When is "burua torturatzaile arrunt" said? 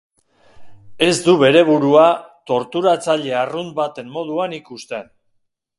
1.67-3.73